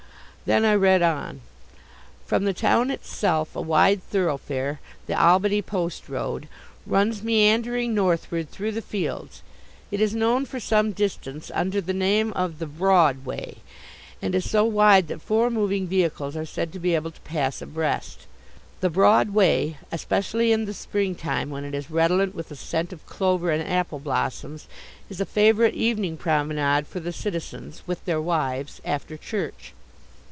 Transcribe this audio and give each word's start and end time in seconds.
Then 0.43 0.65
I 0.65 0.73
read 0.75 1.01
on: 1.01 1.39
"From 2.25 2.43
the 2.43 2.53
town 2.53 2.91
itself 2.91 3.55
a 3.55 3.61
wide 3.61 4.03
thoroughfare, 4.03 4.81
the 5.05 5.17
Albany 5.17 5.61
Post 5.61 6.09
Road, 6.09 6.49
runs 6.85 7.23
meandering 7.23 7.93
northward 7.93 8.49
through 8.51 8.73
the 8.73 8.81
fields. 8.81 9.43
It 9.91 10.01
is 10.01 10.13
known 10.13 10.45
for 10.45 10.59
some 10.59 10.91
distance 10.91 11.51
under 11.53 11.79
the 11.79 11.93
name 11.93 12.33
of 12.33 12.59
the 12.59 12.65
Broad 12.65 13.23
Way, 13.23 13.59
and 14.21 14.35
is 14.35 14.49
so 14.49 14.65
wide 14.65 15.07
that 15.07 15.21
four 15.21 15.49
moving 15.49 15.87
vehicles 15.87 16.35
are 16.35 16.43
said 16.45 16.73
to 16.73 16.79
be 16.79 16.95
able 16.95 17.11
to 17.11 17.21
pass 17.21 17.61
abreast. 17.61 18.25
The 18.81 18.89
Broad 18.89 19.29
Way, 19.29 19.77
especially 19.89 20.51
in 20.51 20.65
the 20.65 20.73
springtime 20.73 21.49
when 21.49 21.63
it 21.63 21.75
is 21.75 21.89
redolent 21.89 22.35
with 22.35 22.49
the 22.49 22.57
scent 22.57 22.91
of 22.91 23.05
clover 23.05 23.51
and 23.51 23.65
apple 23.65 23.99
blossoms, 23.99 24.67
is 25.09 25.21
a 25.21 25.25
favourite 25.25 25.75
evening 25.75 26.17
promenade 26.17 26.87
for 26.89 26.99
the 26.99 27.13
citizens 27.13 27.83
with 27.87 28.03
their 28.03 28.19
wives 28.19 28.81
after 28.83 29.15
church. 29.15 29.73